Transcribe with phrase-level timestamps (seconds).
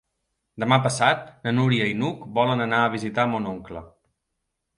[0.61, 3.85] Demà passat na Núria i n'Hug volen anar a visitar mon oncle.